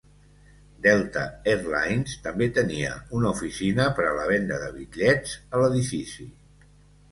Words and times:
Delta 0.85 1.25
Air 1.51 1.59
Lines 1.73 2.15
també 2.23 2.47
tenia 2.55 2.95
una 3.19 3.35
oficina 3.39 3.87
per 4.01 4.09
a 4.09 4.15
la 4.23 4.27
venda 4.33 4.59
de 4.65 4.73
bitllets 4.81 5.39
a 5.55 5.65
l'edifici. 5.65 6.31